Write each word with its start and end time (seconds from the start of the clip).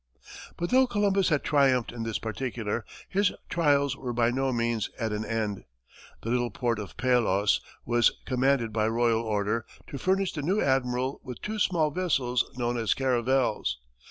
But 0.57 0.71
though 0.71 0.87
Columbus 0.87 1.29
had 1.29 1.43
triumphed 1.43 1.91
in 1.91 2.01
this 2.01 2.17
particular, 2.17 2.85
his 3.07 3.33
trials 3.49 3.95
were 3.95 4.13
by 4.13 4.31
no 4.31 4.51
means 4.51 4.89
at 4.97 5.11
an 5.11 5.23
end. 5.23 5.63
The 6.23 6.31
little 6.31 6.49
port 6.49 6.79
of 6.79 6.97
Palos 6.97 7.61
was 7.85 8.09
commanded 8.25 8.73
by 8.73 8.87
royal 8.87 9.21
order 9.21 9.63
to 9.85 9.99
furnish 9.99 10.33
the 10.33 10.41
new 10.41 10.59
Admiral 10.59 11.21
with 11.23 11.39
two 11.43 11.59
small 11.59 11.91
vessels 11.91 12.43
known 12.57 12.79
as 12.79 12.95
caravels. 12.95 13.77